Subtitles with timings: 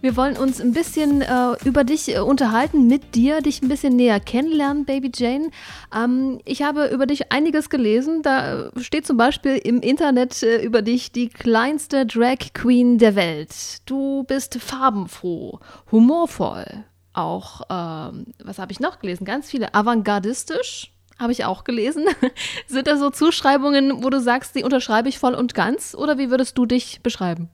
[0.00, 3.96] Wir wollen uns ein bisschen äh, über dich äh, unterhalten, mit dir, dich ein bisschen
[3.96, 5.50] näher kennenlernen, Baby Jane.
[5.92, 8.22] Ähm, ich habe über dich einiges gelesen.
[8.22, 13.50] Da steht zum Beispiel im Internet äh, über dich die kleinste Drag Queen der Welt.
[13.86, 15.58] Du bist farbenfroh,
[15.90, 16.84] humorvoll.
[17.12, 19.24] Auch, ähm, was habe ich noch gelesen?
[19.24, 19.74] Ganz viele.
[19.74, 22.04] Avantgardistisch habe ich auch gelesen.
[22.68, 25.96] Sind da so Zuschreibungen, wo du sagst, die unterschreibe ich voll und ganz?
[25.96, 27.48] Oder wie würdest du dich beschreiben?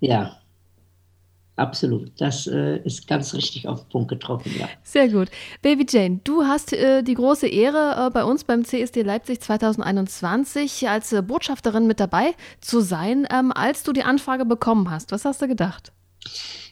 [0.00, 0.40] Ja,
[1.56, 4.68] Absolut, das äh, ist ganz richtig auf den Punkt getroffen, ja.
[4.82, 5.28] Sehr gut.
[5.62, 10.88] Baby Jane, du hast äh, die große Ehre, äh, bei uns beim CSD Leipzig 2021
[10.88, 15.12] als äh, Botschafterin mit dabei zu sein, ähm, als du die Anfrage bekommen hast.
[15.12, 15.92] Was hast du gedacht?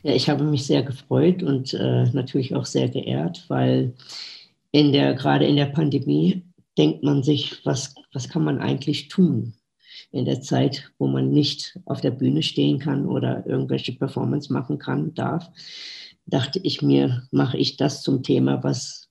[0.03, 3.95] Ja, ich habe mich sehr gefreut und äh, natürlich auch sehr geehrt, weil
[4.73, 6.43] in der, gerade in der Pandemie
[6.77, 9.55] denkt man sich, was, was kann man eigentlich tun?
[10.13, 14.79] In der Zeit, wo man nicht auf der Bühne stehen kann oder irgendwelche Performance machen
[14.79, 15.51] kann, darf,
[16.27, 19.09] dachte ich mir, mache ich das zum Thema, was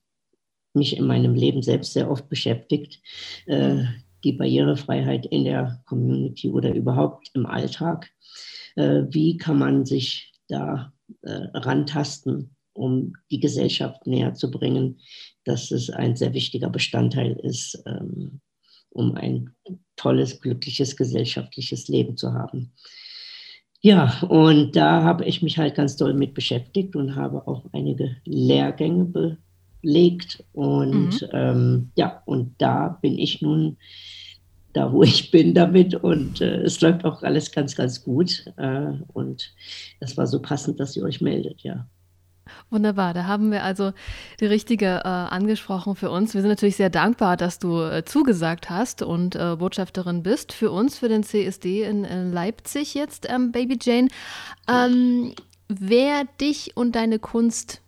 [0.74, 3.02] mich in meinem Leben selbst sehr oft beschäftigt,
[3.48, 3.84] äh,
[4.24, 8.10] die Barrierefreiheit in der Community oder überhaupt im Alltag.
[8.76, 15.00] Äh, wie kann man sich da äh, rantasten, um die Gesellschaft näher zu bringen,
[15.44, 18.40] dass es ein sehr wichtiger Bestandteil ist, ähm,
[18.92, 19.50] um ein
[19.96, 22.72] tolles, glückliches gesellschaftliches Leben zu haben.
[23.82, 28.16] Ja, und da habe ich mich halt ganz doll mit beschäftigt und habe auch einige
[28.26, 29.38] Lehrgänge
[29.82, 30.44] belegt.
[30.54, 31.28] Und mhm.
[31.34, 33.78] ähm, ja, und da bin ich nun
[34.74, 35.96] da, wo ich bin damit.
[35.96, 38.46] Und äh, es läuft auch alles ganz, ganz gut.
[38.58, 39.52] Äh, und
[40.00, 41.88] das war so passend, dass ihr euch meldet, ja.
[42.70, 43.94] Wunderbar, da haben wir also
[44.40, 46.34] die richtige äh, angesprochen für uns.
[46.34, 50.72] Wir sind natürlich sehr dankbar, dass du äh, zugesagt hast und äh, Botschafterin bist für
[50.72, 54.08] uns, für den CSD in, in Leipzig jetzt, ähm, Baby Jane.
[54.68, 55.34] Ähm,
[55.68, 57.82] wer dich und deine Kunst,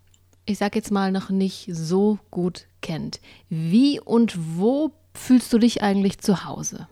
[0.46, 3.19] ich sag jetzt mal, noch nicht so gut kennt,
[3.50, 6.88] wie und wo fühlst du dich eigentlich zu Hause?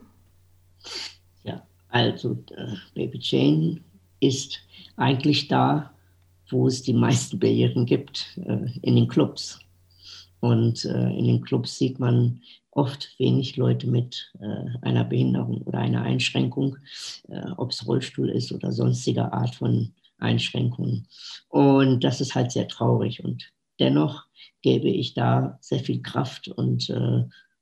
[1.43, 3.81] Ja, also äh, Baby Jane
[4.19, 4.59] ist
[4.95, 5.90] eigentlich da,
[6.51, 9.59] wo es die meisten Barrieren gibt, äh, in den Clubs.
[10.39, 12.41] Und äh, in den Clubs sieht man
[12.71, 16.77] oft wenig Leute mit äh, einer Behinderung oder einer Einschränkung,
[17.57, 21.07] ob es Rollstuhl ist oder sonstige Art von Einschränkungen.
[21.49, 23.23] Und das ist halt sehr traurig.
[23.23, 24.23] Und dennoch
[24.61, 26.91] gebe ich da sehr viel Kraft und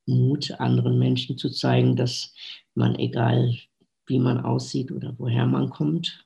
[0.06, 2.34] Mut, anderen Menschen zu zeigen, dass
[2.76, 3.56] man, egal
[4.06, 6.26] wie man aussieht oder woher man kommt,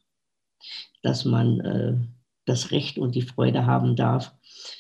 [1.04, 2.14] dass man
[2.46, 4.34] das Recht und die Freude haben darf,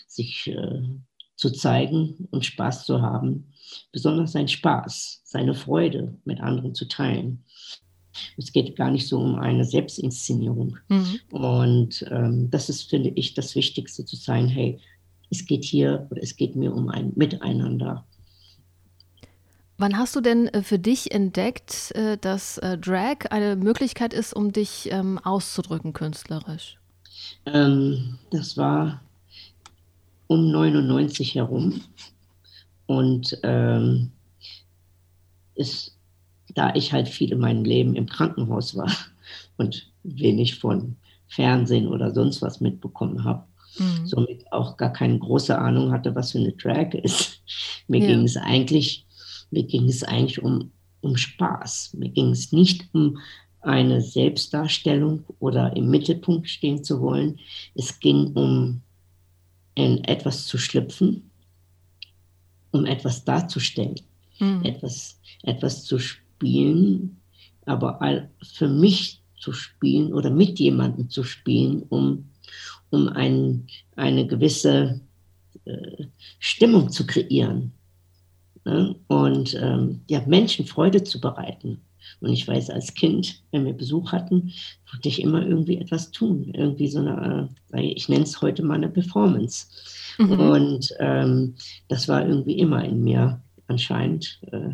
[0.08, 0.82] sich äh,
[1.36, 3.54] zu zeigen und Spaß zu haben.
[3.92, 7.44] Besonders sein Spaß, seine Freude mit anderen zu teilen.
[8.38, 10.78] Es geht gar nicht so um eine Selbstinszenierung.
[10.88, 11.20] Mhm.
[11.32, 14.80] Und ähm, das ist, finde ich, das Wichtigste zu sein, hey,
[15.32, 18.06] es geht hier oder es geht mir um ein Miteinander.
[19.78, 24.34] Wann hast du denn äh, für dich entdeckt, äh, dass äh, Drag eine Möglichkeit ist,
[24.34, 26.78] um dich ähm, auszudrücken künstlerisch?
[27.46, 29.02] Ähm, das war
[30.28, 31.82] um 99 herum.
[32.86, 34.12] Und ähm,
[35.56, 35.98] ist,
[36.54, 38.92] da ich halt viel in meinem Leben im Krankenhaus war
[39.58, 40.96] und wenig von
[41.28, 43.46] Fernsehen oder sonst was mitbekommen habe,
[43.78, 44.06] mhm.
[44.06, 47.42] somit auch gar keine große Ahnung hatte, was für eine Drag ist.
[47.88, 48.08] Mir ja.
[48.08, 49.06] ging es eigentlich,
[49.52, 50.72] mir ging es eigentlich um,
[51.02, 51.96] um Spaß.
[51.98, 53.20] Mir ging es nicht um
[53.64, 57.40] eine Selbstdarstellung oder im Mittelpunkt stehen zu wollen.
[57.76, 58.82] Es ging um
[59.76, 61.30] in etwas zu schlüpfen,
[62.72, 63.96] um etwas darzustellen,
[64.40, 64.64] mhm.
[64.64, 67.18] etwas, etwas zu spielen,
[67.66, 72.30] aber für mich zu spielen oder mit jemandem zu spielen, um,
[72.92, 75.02] um ein, eine gewisse
[75.66, 76.06] äh,
[76.40, 77.74] Stimmung zu kreieren
[78.66, 78.96] ne?
[79.08, 81.82] und ähm, ja, Menschen Freude zu bereiten.
[82.20, 84.52] Und ich weiß, als Kind, wenn wir Besuch hatten,
[84.92, 86.52] wollte ich immer irgendwie etwas tun.
[86.54, 89.68] Irgendwie so eine, äh, ich nenne es heute mal eine Performance.
[90.18, 90.40] Mhm.
[90.40, 91.56] Und ähm,
[91.88, 94.72] das war irgendwie immer in mir anscheinend äh,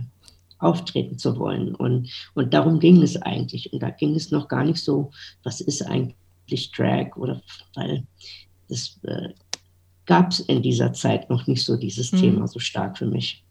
[0.60, 1.74] auftreten zu wollen.
[1.76, 3.72] Und, und darum ging es eigentlich.
[3.74, 5.12] Und da ging es noch gar nicht so,
[5.44, 7.42] was ist eigentlich Drag oder
[7.76, 8.06] weil
[8.68, 9.30] das äh,
[10.06, 12.18] gab es in dieser Zeit noch nicht so dieses mhm.
[12.18, 13.44] Thema so stark für mich.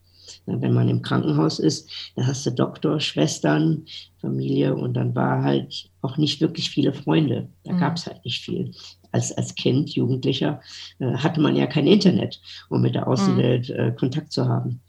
[0.48, 3.84] Wenn man im Krankenhaus ist, da hast du Doktor, Schwestern,
[4.20, 7.48] Familie und dann war halt auch nicht wirklich viele Freunde.
[7.64, 7.80] Da mhm.
[7.80, 8.72] gab es halt nicht viel.
[9.12, 10.60] Als, als Kind, Jugendlicher,
[10.98, 13.74] äh, hatte man ja kein Internet, um mit der Außenwelt mhm.
[13.76, 14.80] äh, Kontakt zu haben.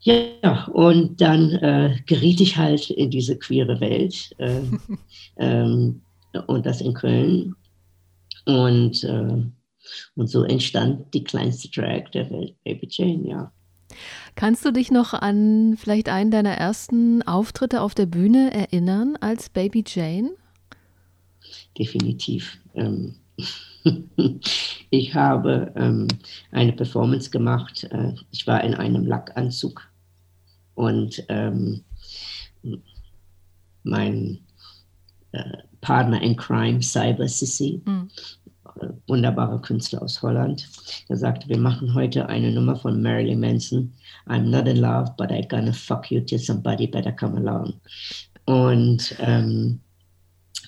[0.00, 4.60] Ja, und dann äh, geriet ich halt in diese queere Welt äh,
[5.38, 6.02] ähm,
[6.46, 7.54] und das in Köln.
[8.44, 9.42] Und, äh,
[10.14, 13.52] und so entstand die kleinste Drag der Welt, Baby Jane, ja.
[14.34, 19.48] Kannst du dich noch an vielleicht einen deiner ersten Auftritte auf der Bühne erinnern als
[19.48, 20.30] Baby Jane?
[21.78, 22.58] Definitiv.
[22.74, 23.16] Ähm,
[24.90, 26.08] ich habe ähm,
[26.50, 27.84] eine Performance gemacht.
[27.90, 29.82] Äh, ich war in einem Lackanzug
[30.74, 31.84] und ähm,
[33.82, 34.38] mein
[35.32, 38.08] äh, Partner in Crime, Cyber Sissy, mhm
[39.06, 40.68] wunderbarer Künstler aus Holland.
[41.08, 43.92] Der sagte, wir machen heute eine Nummer von Marilyn Manson.
[44.26, 47.74] I'm not in love, but I'm gonna fuck you till somebody better come along.
[48.46, 49.80] Und ähm,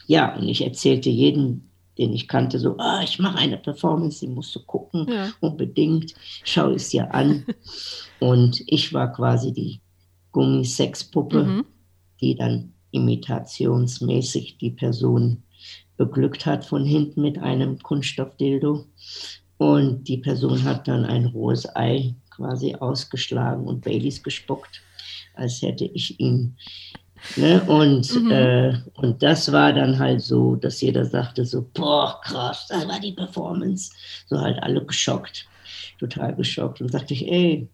[0.07, 1.63] ja, und ich erzählte jedem,
[1.99, 5.33] den ich kannte, so, oh, ich mache eine Performance, die musst du gucken, ja.
[5.41, 6.15] unbedingt,
[6.45, 7.45] schau es dir an.
[8.21, 9.81] und ich war quasi die
[10.33, 11.65] Gummisexpuppe, mhm.
[12.21, 15.43] die dann imitationsmäßig die Person
[15.97, 18.87] beglückt hat von hinten mit einem Kunststoffdildo.
[19.59, 24.83] Und die Person hat dann ein rohes Ei quasi ausgeschlagen und Baileys gespuckt,
[25.35, 26.57] als hätte ich ihn.
[27.37, 27.63] Ne?
[27.63, 28.31] Und, mhm.
[28.31, 33.01] äh, und das war dann halt so, dass jeder sagte so, boah, krass, das war
[33.01, 33.91] die Performance.
[34.27, 35.49] So halt alle geschockt,
[35.99, 36.81] total geschockt.
[36.83, 37.69] Und sagte ich, ey,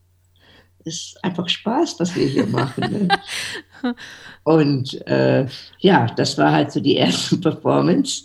[0.85, 3.09] ist einfach Spaß, was wir hier machen.
[3.83, 3.95] Ne?
[4.45, 5.47] Und äh,
[5.79, 8.25] ja, das war halt so die erste Performance.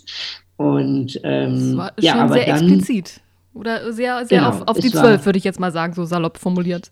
[0.56, 3.20] Und ähm, das war ja, schon aber sehr dann, explizit.
[3.54, 6.38] Oder sehr, sehr genau, auf, auf die zwölf, würde ich jetzt mal sagen, so salopp
[6.38, 6.90] formuliert.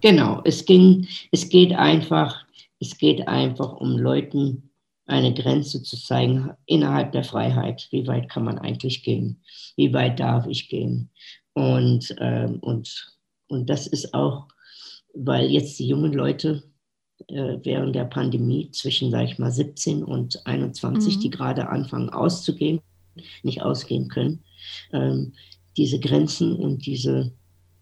[0.00, 2.44] Genau, es ging, es geht einfach,
[2.80, 4.70] es geht einfach um Leuten
[5.06, 7.88] eine Grenze zu zeigen innerhalb der Freiheit.
[7.90, 9.42] Wie weit kann man eigentlich gehen?
[9.76, 11.10] Wie weit darf ich gehen?
[11.54, 13.15] Und, ähm, und
[13.48, 14.48] und das ist auch,
[15.14, 16.62] weil jetzt die jungen Leute
[17.28, 21.20] äh, während der Pandemie zwischen, sag ich mal, 17 und 21, mhm.
[21.20, 22.80] die gerade anfangen auszugehen,
[23.42, 24.44] nicht ausgehen können,
[24.92, 25.32] ähm,
[25.76, 27.32] diese Grenzen und diese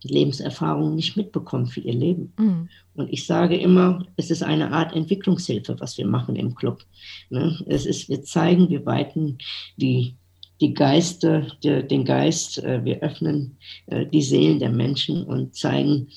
[0.02, 2.32] Lebenserfahrung nicht mitbekommen für ihr Leben.
[2.38, 2.68] Mhm.
[2.94, 6.84] Und ich sage immer, es ist eine Art Entwicklungshilfe, was wir machen im Club.
[7.30, 7.58] Ne?
[7.66, 9.38] Es ist, wir zeigen, wir weiten
[9.76, 10.16] die
[10.60, 16.08] die Geister, den Geist, äh, wir öffnen äh, die Seelen der Menschen und zeigen,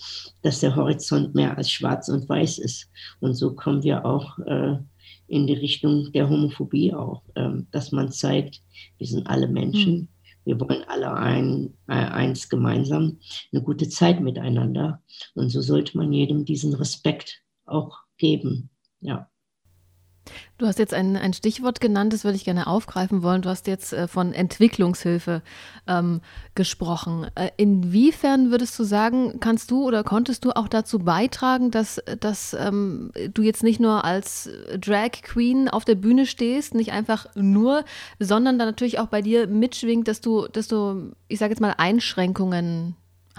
[0.43, 2.89] dass der Horizont mehr als schwarz und weiß ist.
[3.19, 4.77] Und so kommen wir auch äh,
[5.27, 8.61] in die Richtung der Homophobie auch, ähm, dass man zeigt,
[8.97, 10.07] wir sind alle Menschen, mhm.
[10.45, 13.19] wir wollen alle ein, eins gemeinsam,
[13.51, 15.01] eine gute Zeit miteinander.
[15.33, 18.69] Und so sollte man jedem diesen Respekt auch geben.
[19.01, 19.29] Ja.
[20.57, 23.41] Du hast jetzt ein, ein Stichwort genannt, das würde ich gerne aufgreifen wollen.
[23.41, 25.41] Du hast jetzt äh, von Entwicklungshilfe
[25.87, 26.21] ähm,
[26.55, 27.27] gesprochen.
[27.35, 32.53] Äh, inwiefern würdest du sagen, kannst du oder konntest du auch dazu beitragen, dass, dass
[32.53, 37.85] ähm, du jetzt nicht nur als Drag Queen auf der Bühne stehst, nicht einfach nur,
[38.19, 41.75] sondern dann natürlich auch bei dir mitschwingt, dass du, dass du, ich sage jetzt mal,
[41.77, 42.95] Einschränkungen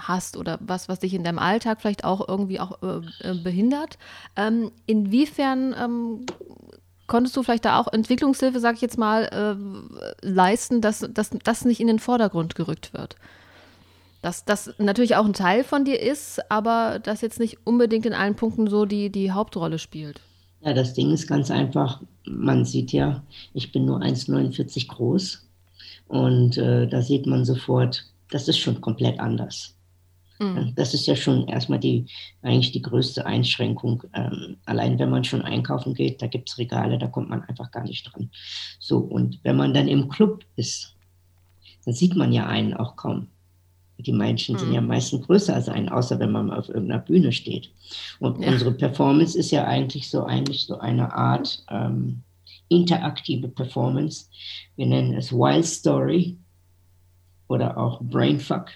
[0.07, 3.97] hast oder was, was dich in deinem Alltag vielleicht auch irgendwie auch äh, äh behindert.
[4.35, 6.25] Ähm, inwiefern ähm,
[7.09, 11.65] konntest du vielleicht da auch Entwicklungshilfe, sag ich jetzt mal, äh, leisten, dass, dass das
[11.65, 13.17] nicht in den Vordergrund gerückt wird?
[14.21, 18.13] Dass das natürlich auch ein Teil von dir ist, aber das jetzt nicht unbedingt in
[18.13, 20.21] allen Punkten so die, die Hauptrolle spielt.
[20.61, 23.23] Ja, das Ding ist ganz einfach, man sieht ja,
[23.53, 25.47] ich bin nur 1,49 groß
[26.07, 29.75] und äh, da sieht man sofort, das ist schon komplett anders.
[30.39, 30.73] Mhm.
[30.75, 32.05] Das ist ja schon erstmal die,
[32.41, 34.03] eigentlich die größte Einschränkung.
[34.13, 37.71] Ähm, allein wenn man schon einkaufen geht, da gibt es Regale, da kommt man einfach
[37.71, 38.29] gar nicht dran.
[38.79, 40.95] So, und wenn man dann im Club ist,
[41.85, 43.27] dann sieht man ja einen auch kaum.
[43.97, 44.59] Die Menschen mhm.
[44.59, 47.69] sind ja meistens größer als einen, außer wenn man auf irgendeiner Bühne steht.
[48.19, 48.49] Und ja.
[48.49, 52.23] unsere Performance ist ja eigentlich so eigentlich so eine Art ähm,
[52.69, 54.27] interaktive Performance.
[54.77, 56.37] Wir nennen es Wild Story
[57.49, 58.69] oder auch Brainfuck.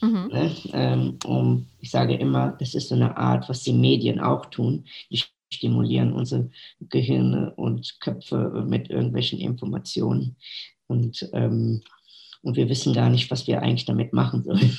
[0.00, 0.28] Mhm.
[0.32, 0.56] Ne?
[0.72, 4.84] Ähm, um, ich sage immer, das ist so eine Art, was die Medien auch tun.
[5.10, 6.50] Die stimulieren unsere
[6.80, 10.36] Gehirne und Köpfe mit irgendwelchen Informationen.
[10.86, 11.82] Und, ähm,
[12.42, 14.78] und wir wissen gar nicht, was wir eigentlich damit machen sollen.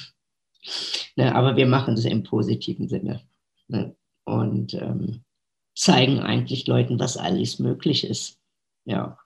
[1.16, 1.36] ne?
[1.36, 3.22] Aber wir machen das im positiven Sinne.
[3.68, 3.96] Ne?
[4.26, 5.24] Und ähm,
[5.76, 8.38] zeigen eigentlich Leuten, was alles möglich ist.
[8.86, 9.18] Ja.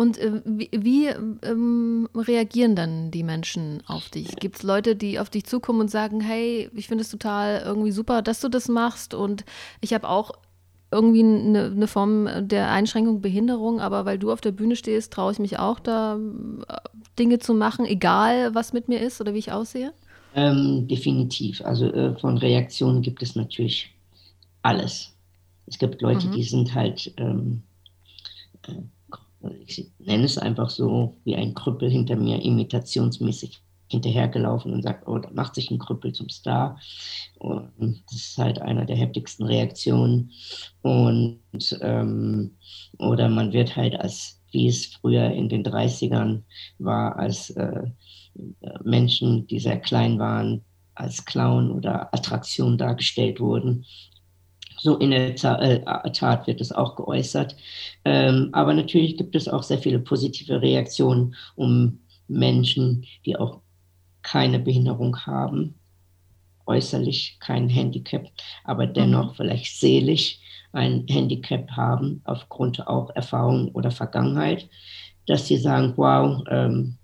[0.00, 4.34] Und äh, wie, wie ähm, reagieren dann die Menschen auf dich?
[4.36, 7.90] Gibt es Leute, die auf dich zukommen und sagen, hey, ich finde es total irgendwie
[7.90, 9.44] super, dass du das machst und
[9.82, 10.32] ich habe auch
[10.90, 15.32] irgendwie eine, eine, Form der Einschränkung, Behinderung, aber weil du auf der Bühne stehst, traue
[15.32, 16.76] ich mich auch da äh,
[17.18, 19.92] Dinge zu machen, egal was mit mir ist oder wie ich aussehe?
[20.34, 21.60] Ähm, definitiv.
[21.60, 23.94] Also äh, von Reaktionen gibt es natürlich
[24.62, 25.12] alles.
[25.66, 26.32] Es gibt Leute, mhm.
[26.32, 27.62] die sind halt ähm,
[28.66, 28.72] äh,
[29.66, 35.18] ich nenne es einfach so, wie ein Krüppel hinter mir imitationsmäßig hinterhergelaufen und sagt, oh,
[35.18, 36.78] da macht sich ein Krüppel zum Star.
[37.38, 40.30] Und das ist halt einer der heftigsten Reaktionen.
[40.82, 41.40] Und
[41.80, 42.52] ähm,
[42.98, 46.42] oder man wird halt als, wie es früher in den 30ern
[46.78, 47.82] war, als äh,
[48.84, 50.62] Menschen, die sehr klein waren,
[50.94, 53.84] als Clown oder Attraktion dargestellt wurden.
[54.80, 57.54] So in der äh, Tat wird es auch geäußert.
[58.04, 63.60] Ähm, aber natürlich gibt es auch sehr viele positive Reaktionen um Menschen, die auch
[64.22, 65.74] keine Behinderung haben,
[66.66, 68.26] äußerlich kein Handicap,
[68.64, 69.36] aber dennoch mhm.
[69.36, 70.38] vielleicht seelisch
[70.72, 74.68] ein Handicap haben, aufgrund auch Erfahrung oder Vergangenheit,
[75.26, 76.96] dass sie sagen, wow, ähm,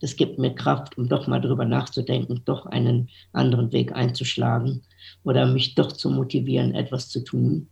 [0.00, 4.82] das gibt mir Kraft, um doch mal drüber nachzudenken, doch einen anderen Weg einzuschlagen
[5.24, 7.68] oder mich doch zu motivieren, etwas zu tun.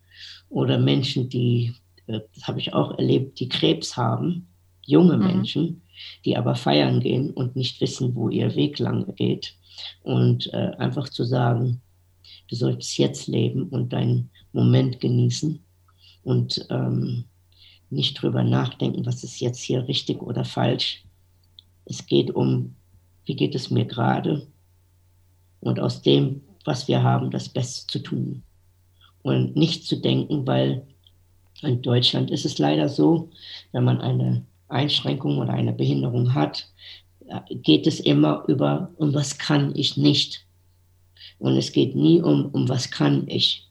[0.48, 1.74] Oder Menschen, die,
[2.06, 4.48] äh, das habe ich auch erlebt, die Krebs haben,
[4.84, 5.26] junge mhm.
[5.26, 5.82] Menschen,
[6.24, 9.54] die aber feiern gehen und nicht wissen, wo ihr Weg lang geht.
[10.02, 11.80] Und äh, einfach zu sagen,
[12.48, 15.60] du solltest jetzt leben und deinen Moment genießen
[16.24, 17.24] und ähm,
[17.90, 21.04] nicht drüber nachdenken, was ist jetzt hier richtig oder falsch,
[21.84, 22.74] es geht um,
[23.24, 24.46] wie geht es mir gerade
[25.60, 28.42] und aus dem, was wir haben, das Beste zu tun.
[29.22, 30.86] Und nicht zu denken, weil
[31.62, 33.30] in Deutschland ist es leider so,
[33.72, 36.68] wenn man eine Einschränkung oder eine Behinderung hat,
[37.50, 40.46] geht es immer über, um was kann ich nicht.
[41.40, 43.68] Und es geht nie um, um was kann ich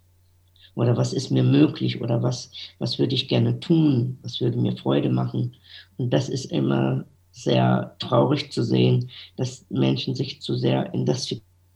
[0.77, 4.77] oder was ist mir möglich oder was, was würde ich gerne tun, was würde mir
[4.77, 5.55] Freude machen.
[5.97, 11.27] Und das ist immer sehr traurig zu sehen, dass Menschen sich zu sehr in das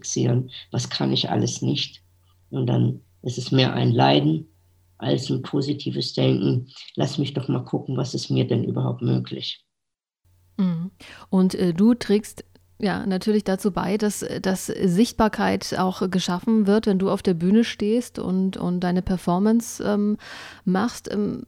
[0.02, 2.02] fixieren, was kann ich alles nicht.
[2.50, 4.48] Und dann ist es mehr ein Leiden
[4.98, 6.68] als ein positives Denken.
[6.96, 9.64] Lass mich doch mal gucken, was ist mir denn überhaupt möglich.
[10.58, 10.92] Mhm.
[11.30, 12.46] Und äh, du trägst
[12.80, 17.64] ja, natürlich dazu bei, dass, dass Sichtbarkeit auch geschaffen wird, wenn du auf der Bühne
[17.64, 20.18] stehst und, und deine Performance ähm,
[20.66, 21.12] machst.
[21.12, 21.44] Ähm,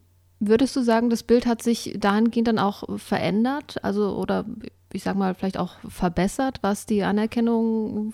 [0.45, 3.81] Würdest du sagen, das Bild hat sich dahingehend dann auch verändert?
[3.81, 4.43] Also, oder
[4.91, 8.13] ich sag mal, vielleicht auch verbessert, was die Anerkennung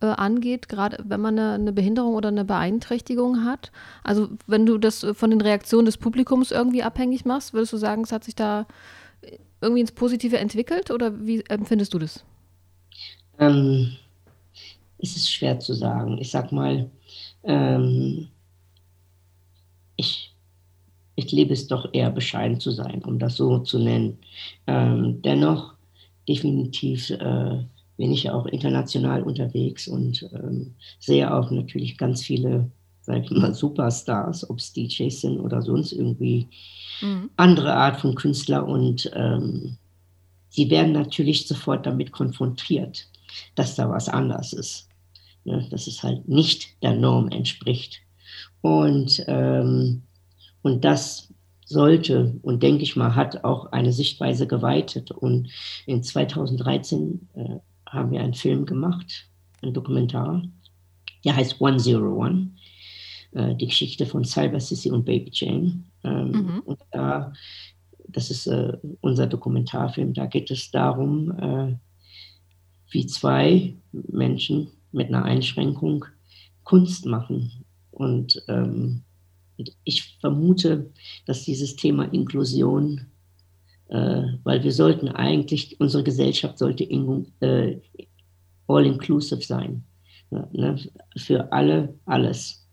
[0.00, 3.72] äh, angeht, gerade wenn man eine, eine, Behinderung oder eine Beeinträchtigung hat?
[4.02, 8.02] Also, wenn du das von den Reaktionen des Publikums irgendwie abhängig machst, würdest du sagen,
[8.02, 8.66] es hat sich da
[9.60, 12.24] irgendwie ins Positive entwickelt oder wie empfindest du das?
[13.38, 13.96] Ähm,
[14.98, 16.18] es ist schwer zu sagen.
[16.18, 16.90] Ich sag mal,
[17.44, 18.28] ähm,
[19.96, 20.34] ich
[21.18, 24.18] ich liebe es doch eher bescheiden zu sein, um das so zu nennen.
[24.68, 25.74] Ähm, dennoch,
[26.28, 27.64] definitiv äh,
[27.98, 32.70] bin ich ja auch international unterwegs und ähm, sehe auch natürlich ganz viele,
[33.02, 36.46] sag ich mal, Superstars, ob es DJs sind oder sonst irgendwie
[37.02, 37.28] mhm.
[37.36, 39.76] andere Art von Künstler und ähm,
[40.48, 43.08] sie werden natürlich sofort damit konfrontiert,
[43.56, 44.88] dass da was anders ist.
[45.44, 45.66] Ne?
[45.70, 48.00] Dass es halt nicht der Norm entspricht.
[48.60, 50.02] Und ähm,
[50.62, 51.32] und das
[51.64, 55.10] sollte und denke ich mal, hat auch eine Sichtweise geweitet.
[55.10, 55.48] Und
[55.86, 57.56] in 2013 äh,
[57.88, 59.28] haben wir einen Film gemacht,
[59.62, 60.42] ein Dokumentar,
[61.24, 62.50] der heißt 101,
[63.32, 65.84] äh, die Geschichte von Cyber Sissy und Baby Jane.
[66.04, 66.60] Ähm, mhm.
[66.64, 67.32] Und da,
[68.08, 71.76] das ist äh, unser Dokumentarfilm, da geht es darum, äh,
[72.90, 76.04] wie zwei Menschen mit einer Einschränkung
[76.64, 77.64] Kunst machen.
[77.90, 79.02] Und ähm,
[79.84, 80.90] ich vermute,
[81.26, 83.06] dass dieses Thema Inklusion,
[84.44, 87.80] weil wir sollten eigentlich, unsere Gesellschaft sollte äh,
[88.66, 89.84] all-inclusive sein.
[90.30, 90.76] Ne?
[91.16, 92.66] Für alle alles.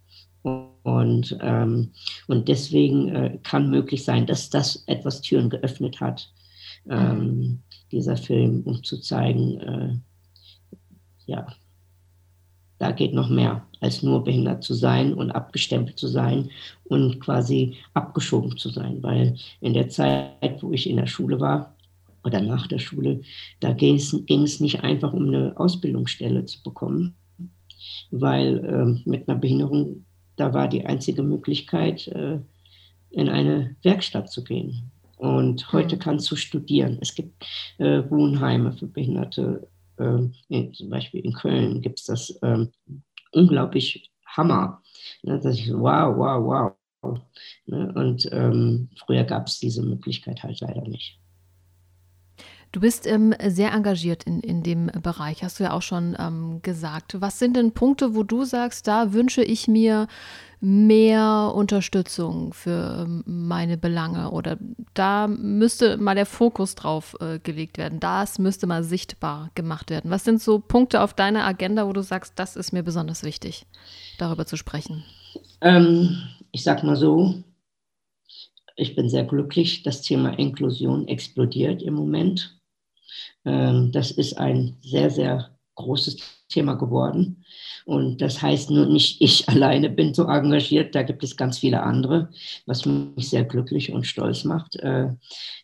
[0.44, 1.92] Und, ähm,
[2.28, 6.32] und deswegen äh, kann möglich sein, dass das etwas Türen geöffnet hat,
[6.88, 7.60] ähm, mhm.
[7.92, 9.98] dieser Film, um zu zeigen, äh,
[11.26, 11.48] ja,
[12.78, 16.50] da geht noch mehr, als nur behindert zu sein und abgestempelt zu sein
[16.86, 19.02] und quasi abgeschoben zu sein.
[19.02, 21.76] Weil in der Zeit, wo ich in der Schule war
[22.24, 23.22] oder nach der Schule,
[23.60, 27.16] da ging es nicht einfach um eine Ausbildungsstelle zu bekommen,
[28.12, 30.06] weil äh, mit einer Behinderung,
[30.36, 32.40] da war die einzige Möglichkeit, äh,
[33.12, 34.92] in eine Werkstatt zu gehen.
[35.18, 36.00] Und heute mhm.
[36.00, 36.98] kannst du studieren.
[37.00, 37.46] Es gibt
[37.78, 39.66] äh, Wohnheime für Behinderte
[40.00, 40.34] ähm,
[40.74, 42.72] zum Beispiel in Köln gibt es das ähm,
[43.32, 44.82] unglaublich Hammer.
[45.24, 47.20] Ne, dass ich wow, wow, wow.
[47.66, 51.20] Ne, und ähm, früher gab es diese Möglichkeit halt leider nicht.
[52.76, 56.60] Du bist ähm, sehr engagiert in, in dem Bereich, hast du ja auch schon ähm,
[56.62, 57.16] gesagt.
[57.22, 60.08] Was sind denn Punkte, wo du sagst, da wünsche ich mir
[60.60, 64.58] mehr Unterstützung für ähm, meine Belange oder
[64.94, 68.02] da müsste mal der Fokus drauf äh, gelegt werden.
[68.02, 70.12] Das müsste mal sichtbar gemacht werden.
[70.12, 73.66] Was sind so Punkte auf deiner Agenda, wo du sagst, das ist mir besonders wichtig,
[74.18, 75.06] darüber zu sprechen?
[75.62, 76.18] Ähm,
[76.52, 77.36] ich sag mal so,
[78.76, 79.84] ich bin sehr glücklich.
[79.84, 82.52] Das Thema Inklusion explodiert im Moment.
[83.46, 86.18] Ähm, das ist ein sehr, sehr großes
[86.50, 87.44] Thema geworden.
[87.86, 91.84] Und das heißt nur nicht, ich alleine bin so engagiert, da gibt es ganz viele
[91.84, 92.30] andere,
[92.66, 95.10] was mich sehr glücklich und stolz macht, äh,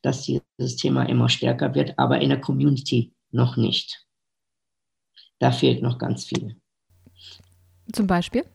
[0.01, 4.05] dass dieses Thema immer stärker wird, aber in der Community noch nicht.
[5.39, 6.55] Da fehlt noch ganz viel.
[7.91, 8.45] Zum Beispiel?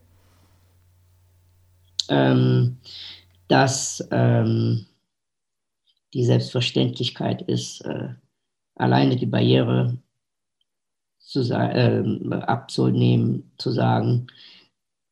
[2.09, 2.77] Ähm,
[3.49, 4.85] dass ähm,
[6.13, 8.13] die Selbstverständlichkeit ist, äh,
[8.77, 9.97] alleine die Barriere
[11.19, 12.03] zu, äh,
[12.41, 14.27] abzunehmen, zu sagen,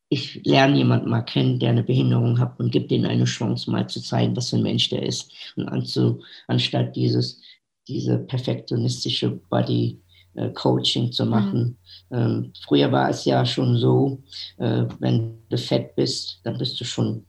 [0.09, 3.87] ich lerne jemanden mal kennen, der eine Behinderung hat und gebe denen eine Chance, mal
[3.87, 5.31] zu zeigen, was für ein Mensch der ist.
[5.55, 7.41] Und anzu, anstatt dieses,
[7.87, 9.99] diese perfektionistische Body
[10.35, 11.77] äh, Coaching zu machen.
[12.09, 12.17] Mhm.
[12.17, 14.21] Ähm, früher war es ja schon so,
[14.57, 17.25] äh, wenn du fett bist, dann bist du schon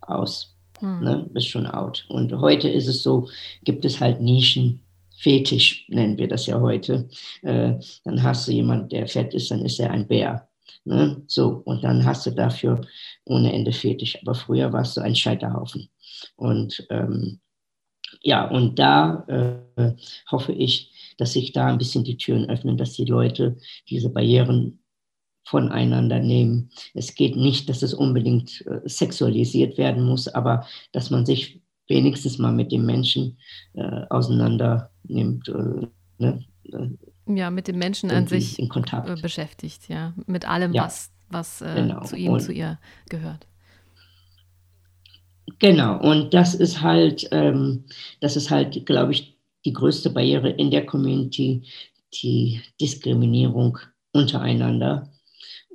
[0.00, 1.00] aus, mhm.
[1.00, 1.30] ne?
[1.32, 2.04] bist schon out.
[2.08, 3.28] Und heute ist es so,
[3.64, 4.80] gibt es halt Nischen,
[5.20, 7.08] Fetisch nennen wir das ja heute.
[7.42, 10.48] Äh, dann hast du jemanden, der fett ist, dann ist er ein Bär.
[10.84, 11.22] Ne?
[11.26, 12.80] So, und dann hast du dafür
[13.26, 14.18] ohne Ende Fetisch.
[14.22, 15.90] Aber früher warst du ein Scheiterhaufen.
[16.36, 17.40] Und ähm,
[18.22, 19.24] ja, und da
[19.76, 19.92] äh,
[20.30, 23.58] hoffe ich, dass sich da ein bisschen die Türen öffnen, dass die Leute
[23.90, 24.82] diese Barrieren
[25.44, 26.70] voneinander nehmen.
[26.94, 32.38] Es geht nicht, dass es unbedingt äh, sexualisiert werden muss, aber dass man sich wenigstens
[32.38, 33.38] mal mit dem Menschen
[33.74, 35.48] äh, auseinander nimmt.
[35.48, 35.86] Äh,
[36.18, 36.44] ne?
[37.26, 39.08] Ja, mit dem Menschen an sich in Kontakt.
[39.08, 40.14] Äh, beschäftigt, ja.
[40.26, 42.02] Mit allem, ja, was, was äh, genau.
[42.02, 43.46] zu ihm, und, zu ihr gehört.
[45.58, 47.84] Genau, und das ist halt, ähm,
[48.20, 51.62] das ist halt, glaube ich, die größte Barriere in der Community,
[52.14, 53.78] die Diskriminierung
[54.12, 55.10] untereinander.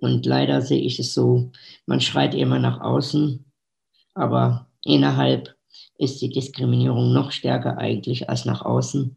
[0.02, 1.52] Und leider sehe ich es so,
[1.86, 3.46] man schreit immer nach außen,
[4.14, 5.56] aber innerhalb
[5.98, 9.16] ist die Diskriminierung noch stärker eigentlich als nach außen.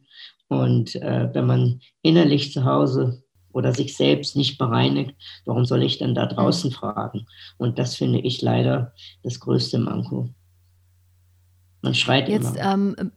[0.49, 5.99] Und äh, wenn man innerlich zu Hause oder sich selbst nicht bereinigt, warum soll ich
[5.99, 7.27] dann da draußen fragen?
[7.59, 10.29] Und das finde ich leider das größte Manko.
[11.83, 12.73] Man schreit Jetzt, immer.
[12.73, 13.13] Ähm,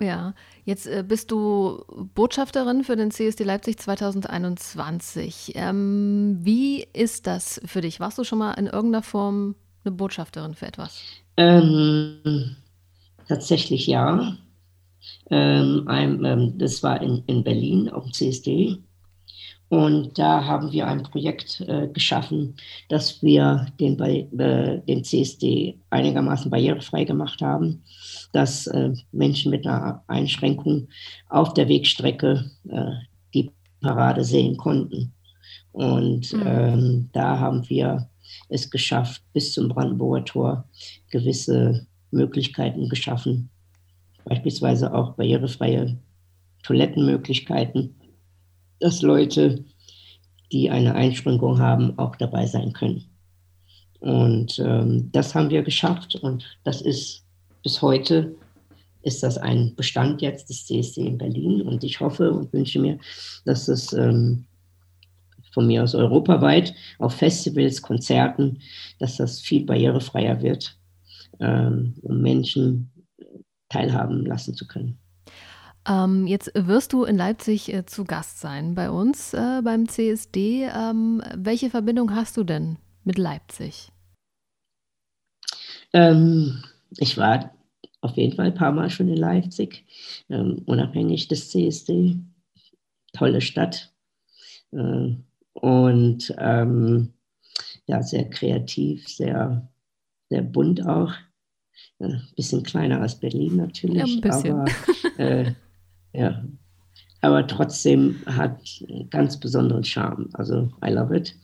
[0.00, 0.34] ja,
[0.64, 1.84] jetzt äh, bist du
[2.14, 5.52] Botschafterin für den CSD Leipzig 2021.
[5.54, 8.00] Ähm, wie ist das für dich?
[8.00, 11.00] Warst du schon mal in irgendeiner Form eine Botschafterin für etwas?
[11.36, 12.56] Ähm,
[13.28, 14.36] Tatsächlich ja.
[15.32, 18.76] Ähm, ein, ähm, das war in, in Berlin auf dem CSD.
[19.70, 22.56] Und da haben wir ein Projekt äh, geschaffen,
[22.90, 27.82] dass wir den, äh, den CSD einigermaßen barrierefrei gemacht haben,
[28.34, 30.88] dass äh, Menschen mit einer Einschränkung
[31.30, 32.90] auf der Wegstrecke äh,
[33.32, 35.14] die Parade sehen konnten.
[35.72, 36.42] Und mhm.
[36.44, 38.10] ähm, da haben wir
[38.50, 40.68] es geschafft, bis zum Brandenburger Tor
[41.10, 43.48] gewisse Möglichkeiten geschaffen,
[44.24, 45.98] beispielsweise auch barrierefreie
[46.62, 47.96] Toilettenmöglichkeiten,
[48.80, 49.64] dass Leute,
[50.50, 53.04] die eine Einschränkung haben, auch dabei sein können.
[54.00, 57.24] Und ähm, das haben wir geschafft und das ist
[57.62, 58.34] bis heute
[59.02, 61.62] ist das ein Bestand jetzt des CSD in Berlin.
[61.62, 62.98] Und ich hoffe und wünsche mir,
[63.44, 64.44] dass es ähm,
[65.52, 68.60] von mir aus europaweit auf Festivals, Konzerten,
[68.98, 70.78] dass das viel barrierefreier wird,
[71.40, 72.90] ähm, um Menschen
[73.72, 74.98] teilhaben lassen zu können.
[75.88, 80.68] Ähm, jetzt wirst du in Leipzig äh, zu Gast sein bei uns äh, beim CSD.
[80.72, 83.90] Ähm, welche Verbindung hast du denn mit Leipzig?
[85.92, 86.62] Ähm,
[86.98, 87.52] ich war
[88.00, 89.84] auf jeden Fall ein paar Mal schon in Leipzig,
[90.28, 92.16] ähm, unabhängig des CSD.
[93.12, 93.92] Tolle Stadt.
[94.72, 95.16] Äh,
[95.54, 97.12] und ähm,
[97.86, 99.68] ja, sehr kreativ, sehr,
[100.28, 101.12] sehr bunt auch.
[101.98, 104.20] Ein äh, bisschen kleiner als Berlin natürlich.
[104.22, 104.32] Ja.
[104.32, 104.64] Aber,
[105.18, 105.52] äh,
[106.12, 106.44] ja.
[107.20, 108.60] aber trotzdem hat
[109.10, 110.28] ganz besonderen Charme.
[110.32, 111.34] Also, I love it.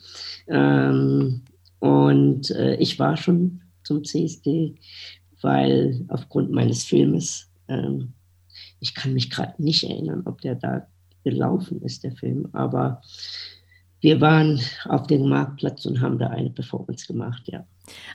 [0.48, 1.42] Ähm,
[1.80, 4.74] und äh, ich war schon zum CSD,
[5.40, 8.12] weil aufgrund meines Filmes, ähm,
[8.80, 10.86] ich kann mich gerade nicht erinnern, ob der da
[11.24, 13.02] gelaufen ist, der Film, aber
[14.00, 17.64] wir waren auf dem Marktplatz und haben da eine Performance gemacht, ja.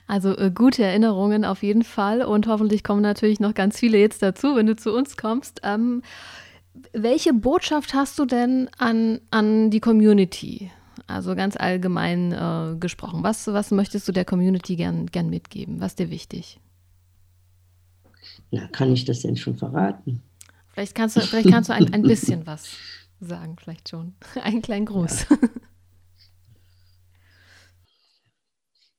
[0.06, 4.22] Also äh, gute Erinnerungen auf jeden Fall und hoffentlich kommen natürlich noch ganz viele jetzt
[4.22, 5.60] dazu, wenn du zu uns kommst.
[5.64, 6.02] Ähm,
[6.92, 10.70] welche Botschaft hast du denn an, an die Community?
[11.06, 13.22] Also ganz allgemein äh, gesprochen.
[13.22, 15.80] Was, was möchtest du der Community gern, gern mitgeben?
[15.80, 16.60] Was ist dir wichtig?
[18.50, 20.22] Na, kann ich das denn schon verraten?
[20.72, 22.76] Vielleicht kannst du, vielleicht kannst du ein, ein bisschen was
[23.20, 24.14] sagen, vielleicht schon.
[24.42, 25.26] Einen kleinen Gruß.
[25.28, 25.36] Ja.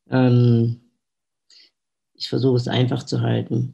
[0.10, 0.82] Ähm,
[2.14, 3.74] ich versuche es einfach zu halten.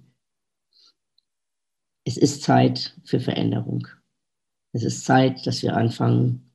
[2.05, 3.87] Es ist Zeit für Veränderung.
[4.73, 6.51] Es ist Zeit, dass wir anfangen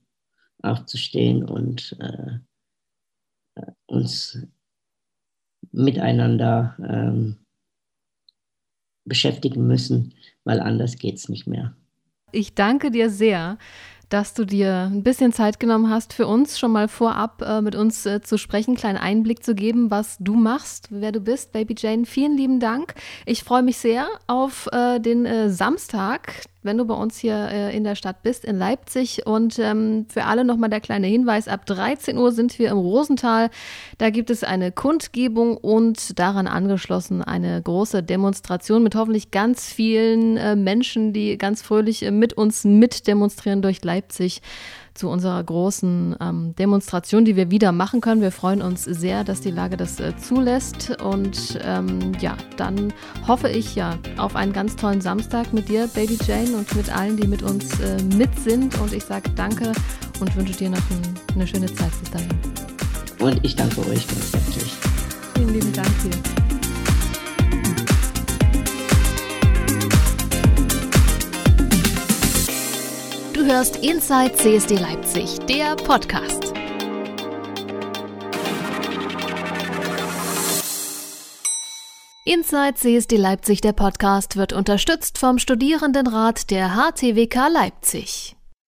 [0.63, 2.39] aufzustehen und äh,
[3.87, 4.39] uns
[5.73, 7.37] miteinander ähm,
[9.05, 11.77] beschäftigen müssen, weil anders geht es nicht mehr.
[12.33, 13.59] Ich danke dir sehr
[14.09, 17.75] dass du dir ein bisschen Zeit genommen hast, für uns schon mal vorab äh, mit
[17.75, 21.53] uns äh, zu sprechen, einen kleinen Einblick zu geben, was du machst, wer du bist,
[21.53, 22.07] Baby Jane.
[22.07, 22.95] Vielen lieben Dank.
[23.25, 27.77] Ich freue mich sehr auf äh, den äh, Samstag, wenn du bei uns hier äh,
[27.77, 29.27] in der Stadt bist, in Leipzig.
[29.27, 33.51] Und ähm, für alle nochmal der kleine Hinweis, ab 13 Uhr sind wir im Rosental.
[33.99, 40.37] Da gibt es eine Kundgebung und daran angeschlossen eine große Demonstration mit hoffentlich ganz vielen
[40.37, 43.96] äh, Menschen, die ganz fröhlich mit uns mitdemonstrieren durch Leipzig
[44.95, 48.21] zu unserer großen ähm, Demonstration, die wir wieder machen können.
[48.21, 51.01] Wir freuen uns sehr, dass die Lage das äh, zulässt.
[51.03, 52.93] Und ähm, ja, dann
[53.27, 57.17] hoffe ich ja auf einen ganz tollen Samstag mit dir, Baby Jane, und mit allen,
[57.17, 58.79] die mit uns äh, mit sind.
[58.81, 59.73] Und ich sage danke
[60.21, 62.29] und wünsche dir noch ein, eine schöne Zeit bis dahin.
[63.21, 64.73] Und ich danke euch ganz herzlich.
[65.35, 66.46] Vielen lieben Dank dir.
[73.47, 76.53] Hörst Inside CSD Leipzig, der Podcast.
[82.25, 88.36] Inside CSD Leipzig, der Podcast, wird unterstützt vom Studierendenrat der HTWK Leipzig.